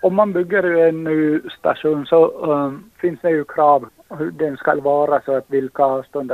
om 0.00 0.14
man 0.14 0.32
bygger 0.32 0.62
en 0.62 1.04
ny 1.04 1.40
station 1.58 2.06
så 2.06 2.30
um, 2.30 2.90
finns 3.00 3.20
det 3.20 3.30
ju 3.30 3.44
krav 3.44 3.88
hur 4.18 4.30
den 4.30 4.56
ska 4.56 4.80
vara 4.80 5.20
så 5.20 5.32
att 5.32 5.50
vilka 5.50 5.82
avstånd 5.82 6.32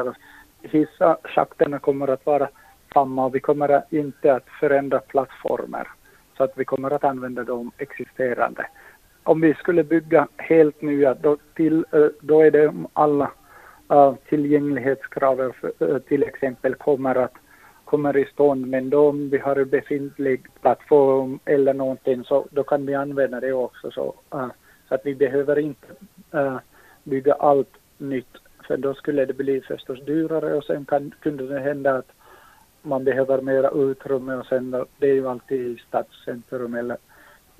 hissschakterna 0.62 1.78
kommer 1.78 2.08
att 2.08 2.26
vara 2.26 2.48
samma 2.92 3.24
och 3.24 3.34
vi 3.34 3.40
kommer 3.40 3.82
inte 3.90 4.34
att 4.34 4.48
förändra 4.60 4.98
plattformar 4.98 5.88
så 6.36 6.44
att 6.44 6.52
vi 6.56 6.64
kommer 6.64 6.90
att 6.90 7.04
använda 7.04 7.44
de 7.44 7.70
existerande. 7.78 8.66
Om 9.22 9.40
vi 9.40 9.54
skulle 9.54 9.84
bygga 9.84 10.28
helt 10.36 10.82
nya 10.82 11.14
då, 11.14 11.36
till, 11.54 11.84
då 12.20 12.40
är 12.40 12.50
det 12.50 12.74
alla 12.92 13.30
uh, 13.92 14.14
tillgänglighetskrav 14.28 15.40
uh, 15.40 15.98
till 15.98 16.22
exempel 16.22 16.74
kommer 16.74 17.14
att 17.14 17.34
kommer 17.84 18.16
i 18.16 18.24
stånd 18.24 18.66
men 18.66 18.90
då 18.90 19.08
om 19.08 19.30
vi 19.30 19.38
har 19.38 19.56
en 19.56 19.68
befintlig 19.68 20.46
plattform 20.60 21.38
eller 21.44 21.74
någonting 21.74 22.24
så 22.24 22.46
då 22.50 22.62
kan 22.62 22.86
vi 22.86 22.94
använda 22.94 23.40
det 23.40 23.52
också. 23.52 23.90
Så, 23.90 24.14
uh, 24.34 24.48
så 24.88 24.94
att 24.94 25.00
vi 25.04 25.14
behöver 25.14 25.58
inte 25.58 25.86
uh, 26.34 26.58
bygga 27.02 27.34
allt 27.34 27.76
nytt 27.98 28.36
för 28.66 28.76
då 28.76 28.94
skulle 28.94 29.24
det 29.24 29.34
bli 29.34 29.60
förstås 29.60 30.00
dyrare. 30.04 30.54
Och 30.54 30.64
sen 30.64 30.84
kan, 30.84 31.14
kunde 31.20 31.46
det 31.46 31.60
hända 31.60 31.96
att 31.96 32.12
man 32.82 33.04
behöver 33.04 33.40
mera 33.40 33.70
utrymme 33.70 34.34
och 34.34 34.46
sen 34.46 34.70
det 34.98 35.10
är 35.10 35.14
ju 35.14 35.28
alltid 35.28 35.60
i 35.60 35.82
stadscentrum 35.88 36.74
eller 36.74 36.96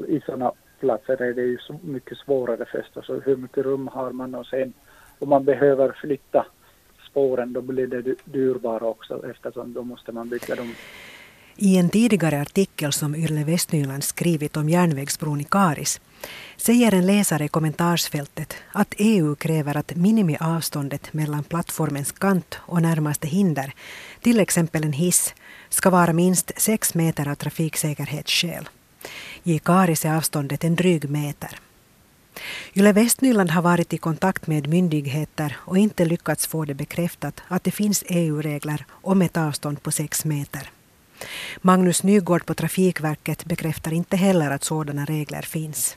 i 0.09 0.21
sådana 0.21 0.53
platser 0.81 1.23
är 1.23 1.33
det 1.33 1.43
ju 1.43 1.59
så 1.59 1.81
mycket 1.83 2.19
svårare 2.19 2.65
förstås. 2.65 3.11
Hur 3.25 3.37
mycket 3.37 3.65
rum 3.65 3.89
har 3.89 4.13
man? 4.13 4.35
Och 4.35 4.47
sen 4.47 4.73
om 5.19 5.29
man 5.29 5.45
behöver 5.45 5.93
flytta 5.93 6.47
spåren 7.15 7.53
då 7.53 7.61
blir 7.63 7.87
det 7.87 8.15
dyrbara 8.25 8.85
också 8.85 9.31
eftersom 9.31 9.73
då 9.73 9.83
måste 9.83 10.13
man 10.13 10.29
bygga 10.29 10.55
dem. 10.55 10.75
I 11.57 11.77
en 11.77 11.89
tidigare 11.89 12.41
artikel 12.41 12.93
som 12.93 13.15
Yrle 13.15 13.45
Västnyland 13.45 14.05
skrivit 14.05 14.57
om 14.57 14.69
järnvägsbron 14.69 15.41
i 15.41 15.45
Karis 15.45 16.01
säger 16.57 16.95
en 16.95 17.07
läsare 17.07 17.45
i 17.45 17.49
kommentarsfältet 17.49 18.57
att 18.73 18.95
EU 18.99 19.35
kräver 19.35 19.77
att 19.77 19.97
minimiavståndet 19.97 21.13
mellan 21.13 21.45
plattformens 21.45 22.13
kant 22.13 22.59
och 22.61 22.83
närmaste 22.83 23.27
hinder, 23.29 23.73
till 24.21 24.41
exempel 24.41 24.85
en 24.85 24.93
hiss, 24.93 25.35
ska 25.69 25.91
vara 25.91 26.13
minst 26.13 26.53
sex 26.57 26.95
meter 26.95 27.29
av 27.29 27.35
trafiksäkerhetsskäl. 27.35 28.69
I 29.45 29.59
Karis 29.59 30.05
är 30.05 30.17
avståndet 30.17 30.65
en 30.65 30.75
dryg 30.75 31.11
meter. 31.11 31.59
Yle 32.75 32.93
Västnyland 32.93 33.51
har 33.51 33.63
varit 33.63 33.93
i 33.93 33.99
kontakt 33.99 34.47
med 34.47 34.69
myndigheter 34.69 35.57
och 35.61 35.79
inte 35.79 36.05
lyckats 36.05 36.47
få 36.47 36.65
det 36.65 36.75
bekräftat 36.75 37.41
att 37.49 37.65
det 37.65 37.71
finns 37.71 38.05
EU-regler 38.09 38.87
om 38.91 39.23
ett 39.23 39.37
avstånd 39.37 39.83
på 39.83 39.91
sex 39.91 40.25
meter. 40.25 40.71
Magnus 41.63 42.03
Nygård 42.03 42.47
på 42.47 42.55
Trafikverket 42.55 43.45
bekräftar 43.45 43.93
inte 43.93 44.17
heller 44.17 44.51
att 44.51 44.65
sådana 44.65 45.05
regler 45.05 45.43
finns. 45.43 45.97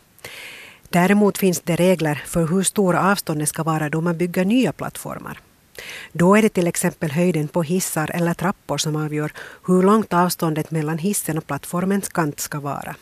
Däremot 0.90 1.38
finns 1.38 1.62
det 1.62 1.76
regler 1.76 2.24
för 2.26 2.48
hur 2.48 2.64
stora 2.64 3.12
avstånden 3.12 3.48
ska 3.48 3.64
vara 3.64 3.90
då 3.90 4.02
man 4.02 4.18
bygger 4.18 4.46
nya 4.46 4.72
plattformar. 4.72 5.40
Då 6.12 6.36
är 6.36 6.42
det 6.42 6.50
till 6.50 6.68
exempel 6.68 7.12
höjden 7.12 7.48
på 7.48 7.64
hissar 7.64 8.12
eller 8.14 8.34
trappor 8.34 8.78
som 8.78 8.96
avgör 8.96 9.32
hur 9.66 9.84
långt 9.84 10.14
avståndet 10.14 10.72
mellan 10.72 10.98
hissen 10.98 11.38
och 11.38 11.48
plattformens 11.48 12.10
kant 12.10 12.40
ska 12.40 12.60
vara. 12.60 12.96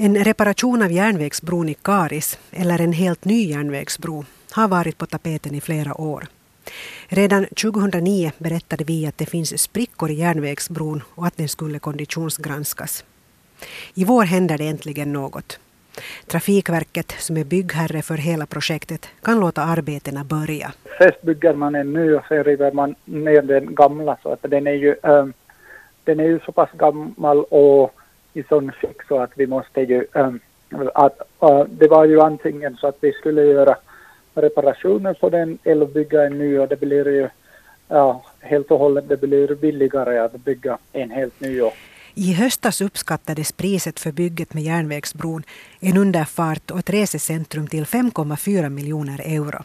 En 0.00 0.24
reparation 0.24 0.82
av 0.82 0.92
järnvägsbron 0.92 1.68
i 1.68 1.74
Karis, 1.74 2.38
eller 2.52 2.80
en 2.80 2.92
helt 2.92 3.24
ny 3.24 3.44
järnvägsbro, 3.44 4.24
har 4.50 4.68
varit 4.68 4.98
på 4.98 5.06
tapeten 5.06 5.54
i 5.54 5.60
flera 5.60 6.00
år. 6.00 6.26
Redan 7.08 7.44
2009 7.44 8.32
berättade 8.38 8.84
vi 8.84 9.06
att 9.06 9.18
det 9.18 9.26
finns 9.26 9.62
sprickor 9.62 10.10
i 10.10 10.14
järnvägsbron 10.14 11.02
och 11.14 11.26
att 11.26 11.36
den 11.36 11.48
skulle 11.48 11.78
konditionsgranskas. 11.78 13.04
I 13.94 14.04
vår 14.04 14.24
händer 14.24 14.58
det 14.58 14.68
äntligen 14.68 15.12
något. 15.12 15.58
Trafikverket, 16.26 17.14
som 17.18 17.36
är 17.36 17.44
byggherre 17.44 18.02
för 18.02 18.16
hela 18.16 18.46
projektet, 18.46 19.08
kan 19.22 19.40
låta 19.40 19.62
arbetena 19.62 20.24
börja. 20.24 20.72
Först 20.98 21.22
bygger 21.22 21.54
man 21.54 21.74
en 21.74 21.92
ny 21.92 22.14
och 22.14 22.24
sen 22.28 22.44
river 22.44 22.72
man 22.72 22.94
ner 23.04 23.42
den 23.42 23.74
gamla 23.74 24.18
så 24.22 24.32
att 24.32 24.42
den 24.42 24.66
är 24.66 24.72
ju, 24.72 24.94
ehm, 25.02 25.32
den 26.04 26.20
är 26.20 26.24
ju 26.24 26.40
så 26.46 26.52
pass 26.52 26.70
gammal 26.72 27.44
och 27.44 27.97
i 28.32 28.42
sån 28.42 28.72
skick 28.72 29.02
så 29.08 29.18
att 29.18 29.30
vi 29.34 29.46
måste 29.46 29.80
ju, 29.80 30.06
ähm, 30.14 30.40
att, 30.94 31.20
äh, 31.42 31.64
det 31.64 31.88
var 31.88 32.04
ju 32.04 32.20
antingen 32.20 32.76
så 32.76 32.86
att 32.86 32.96
vi 33.00 33.12
skulle 33.12 33.42
göra 33.42 33.76
reparationer 34.34 35.14
på 35.14 35.30
den 35.30 35.58
eller 35.64 35.86
bygga 35.86 36.26
en 36.26 36.38
ny 36.38 36.58
och 36.58 36.68
det 36.68 36.80
blir 36.80 37.08
ju 37.08 37.28
ja, 37.88 38.22
helt 38.40 38.70
och 38.70 38.78
hållet 38.78 39.08
det 39.08 39.16
blir 39.16 39.54
billigare 39.54 40.18
att 40.18 40.44
bygga 40.44 40.78
en 40.92 41.10
helt 41.10 41.40
ny. 41.40 41.60
I 42.14 42.32
höstas 42.32 42.80
uppskattades 42.80 43.52
priset 43.52 44.00
för 44.00 44.12
bygget 44.12 44.54
med 44.54 44.62
järnvägsbron, 44.62 45.42
en 45.80 45.96
underfart 45.96 46.70
och 46.70 46.78
ett 46.78 46.90
resecentrum 46.90 47.66
till 47.66 47.84
5,4 47.84 48.68
miljoner 48.68 49.20
euro. 49.24 49.62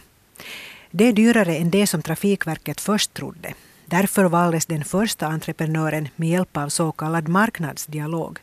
Det 0.92 1.08
är 1.08 1.14
dyrare 1.14 1.56
än 1.56 1.70
det 1.70 1.88
som 1.88 2.02
Trafikverket 2.02 2.82
först 2.82 3.14
trodde. 3.14 3.54
Därför 3.86 4.26
valdes 4.26 4.66
den 4.66 4.84
första 4.84 5.28
entreprenören 5.28 6.08
med 6.16 6.30
hjälp 6.30 6.58
av 6.58 6.70
så 6.70 6.92
kallad 6.92 7.28
marknadsdialog. 7.28 8.40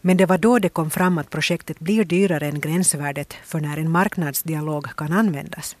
Men 0.00 0.16
det 0.16 0.26
var 0.26 0.38
då 0.38 0.58
det 0.58 0.68
kom 0.68 0.90
fram 0.90 1.18
att 1.18 1.30
projektet 1.30 1.80
blir 1.80 2.04
dyrare 2.04 2.46
än 2.46 2.60
gränsvärdet 2.60 3.34
för 3.44 3.60
när 3.60 3.76
en 3.76 3.90
marknadsdialog 3.90 4.96
kan 4.96 5.12
användas. 5.12 5.76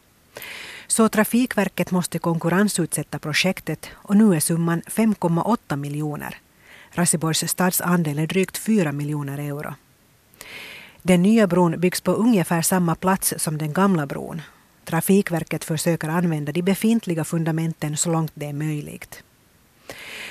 Så 0.86 1.08
Trafikverket 1.08 1.90
måste 1.90 2.18
konkurrensutsätta 2.18 3.18
projektet 3.18 3.88
och 3.94 4.16
nu 4.16 4.34
är 4.34 4.40
summan 4.40 4.82
5,8 4.82 5.76
miljoner. 5.76 6.38
Raseborgs 6.90 7.50
stads 7.50 7.80
andel 7.80 8.18
är 8.18 8.26
drygt 8.26 8.58
4 8.58 8.92
miljoner 8.92 9.38
euro. 9.38 9.74
Den 11.02 11.22
nya 11.22 11.46
bron 11.46 11.80
byggs 11.80 12.00
på 12.00 12.12
ungefär 12.12 12.62
samma 12.62 12.94
plats 12.94 13.34
som 13.36 13.58
den 13.58 13.72
gamla 13.72 14.06
bron. 14.06 14.42
Trafikverket 14.84 15.64
försöker 15.64 16.08
använda 16.08 16.52
de 16.52 16.62
befintliga 16.62 17.24
fundamenten 17.24 17.96
så 17.96 18.10
långt 18.10 18.32
det 18.34 18.46
är 18.46 18.52
möjligt. 18.52 19.22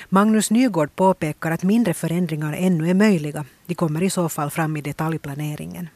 Magnus 0.08 0.50
Nygård 0.50 0.96
påpekar 0.96 1.50
att 1.50 1.62
mindre 1.62 1.94
förändringar 1.94 2.56
ännu 2.58 2.90
är 2.90 2.94
möjliga. 2.94 3.44
De 3.66 3.74
kommer 3.74 4.02
i 4.02 4.10
så 4.10 4.28
fall 4.28 4.50
fram 4.50 4.76
i 4.76 4.80
detaljplaneringen. 4.80 5.88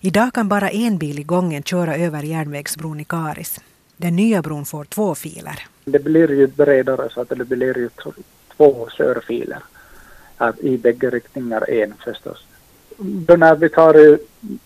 Idag 0.00 0.34
kan 0.34 0.48
bara 0.48 0.70
en 0.70 0.98
bil 0.98 1.18
i 1.18 1.22
gången 1.22 1.62
köra 1.62 1.96
över 1.96 2.22
järnvägsbron 2.22 3.00
i 3.00 3.04
Karis. 3.04 3.60
Den 3.96 4.16
nya 4.16 4.42
bron 4.42 4.64
får 4.64 4.84
två 4.84 5.14
filer. 5.14 5.66
Det 5.84 5.98
blir 5.98 6.30
ju 6.30 6.46
bredare 6.46 7.08
så 7.10 7.20
att 7.20 7.28
det 7.28 7.44
blir 7.44 7.78
ju 7.78 7.88
två 8.56 8.88
körfiler 8.96 9.62
i 10.60 10.76
bägge 10.76 11.10
riktningar, 11.10 11.70
en 11.70 11.94
förstås. 12.04 12.46
Då 12.98 13.36
när 13.36 13.56
vi 13.56 13.68
tar, 13.68 14.18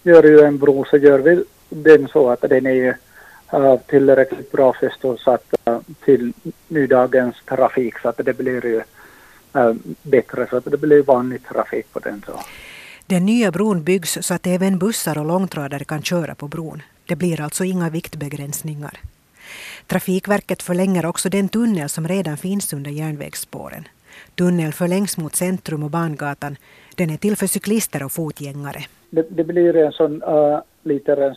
gör 0.03 0.23
ju 0.23 0.41
en 0.41 0.59
bro 0.59 0.85
så 0.85 0.97
gör 0.97 1.19
vi 1.19 1.45
den 1.69 2.09
så 2.09 2.31
att 2.31 2.41
den 2.41 2.67
är 2.67 2.97
äh, 3.53 3.77
tillräckligt 3.87 4.53
bra 4.53 4.73
förstås 4.73 5.29
att, 5.29 5.55
till 6.05 6.33
nudagens 6.69 7.37
trafik 7.45 7.99
så 7.99 8.09
att 8.09 8.17
det 8.17 8.37
blir 8.37 8.67
ju 8.67 8.83
uh, 9.57 9.75
bättre 10.03 10.47
så 10.51 10.57
att 10.57 10.65
det 10.65 10.77
blir 10.77 11.03
vanlig 11.03 11.49
trafik 11.49 11.93
på 11.93 11.99
den. 11.99 12.23
Så. 12.27 12.41
Den 13.07 13.27
nya 13.27 13.51
bron 13.51 13.85
byggs 13.85 14.19
så 14.21 14.35
att 14.35 14.47
även 14.47 14.79
bussar 14.79 15.19
och 15.19 15.27
långtradare 15.27 15.85
kan 15.85 16.03
köra 16.03 16.35
på 16.35 16.49
bron. 16.49 16.83
Det 17.07 17.17
blir 17.17 17.41
alltså 17.41 17.65
inga 17.65 17.91
viktbegränsningar. 17.91 19.01
Trafikverket 19.87 20.63
förlänger 20.63 21.07
också 21.07 21.29
den 21.29 21.49
tunnel 21.49 21.89
som 21.89 22.09
redan 22.09 22.37
finns 22.37 22.73
under 22.73 22.91
järnvägsspåren. 22.91 23.85
Tunnel 24.35 24.73
förlängs 24.73 25.19
mot 25.19 25.37
centrum 25.37 25.83
och 25.83 25.91
Bangatan. 25.91 26.57
Den 26.97 27.11
är 27.11 27.17
till 27.17 27.37
för 27.37 27.47
cyklister 27.47 28.03
och 28.03 28.13
fotgängare. 28.13 28.85
Det, 29.11 29.27
det 29.31 29.45
blir 29.45 29.77
en 29.77 29.93
sån 29.93 30.23
uh, 30.23 30.61
lite 30.83 31.35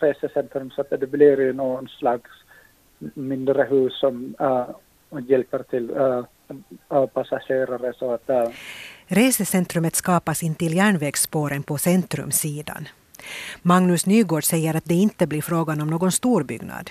resecentrum 0.00 0.70
så 0.70 0.80
att 0.80 0.90
det 0.90 1.06
blir 1.06 1.40
ju 1.40 1.52
någon 1.52 1.88
slags 1.88 2.30
mindre 3.14 3.62
hus 3.70 4.00
som 4.00 4.34
uh, 4.40 5.20
hjälper 5.28 5.62
till 5.62 5.90
uh, 5.90 7.06
passagerare 7.06 7.92
så 7.92 8.12
att 8.14 8.30
uh, 8.30 8.52
Resecentrumet 9.06 9.94
skapas 9.94 10.42
intill 10.42 10.76
järnvägsspåren 10.76 11.62
på 11.62 11.78
centrumsidan. 11.78 12.88
Magnus 13.62 14.06
Nygård 14.06 14.44
säger 14.44 14.76
att 14.76 14.84
det 14.84 14.94
inte 14.94 15.26
blir 15.26 15.42
frågan 15.42 15.80
om 15.80 15.90
någon 15.90 16.12
storbyggnad. 16.12 16.90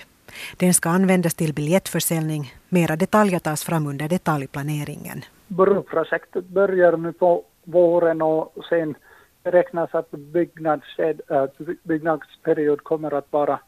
Den 0.56 0.74
ska 0.74 0.88
användas 0.88 1.34
till 1.34 1.54
biljettförsäljning. 1.54 2.54
Mera 2.68 2.96
detaljer 2.96 3.38
tas 3.38 3.64
fram 3.64 3.86
under 3.86 4.08
detaljplaneringen. 4.08 5.22
Broprojektet 5.46 6.44
börjar 6.44 6.96
nu 6.96 7.12
på 7.12 7.44
våren 7.64 8.22
och 8.22 8.64
sen 8.68 8.94
beräknas 9.42 9.94
att 9.94 10.14
äh, 10.14 11.44
byggnadsperiod 11.82 12.84
kommer 12.84 13.14
att 13.14 13.26
vara 13.30 13.60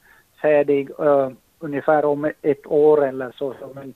färdig 0.43 0.91
ungefär 1.65 2.05
om 2.05 2.31
ett 2.43 2.67
år 2.67 3.05
eller 3.07 3.33
så. 3.39 3.55
Men 3.75 3.95